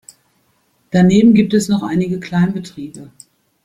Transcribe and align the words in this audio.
Daneben 0.89 1.35
gibt 1.35 1.53
es 1.53 1.69
noch 1.69 1.83
einige 1.83 2.19
Kleinbetriebe. 2.19 3.11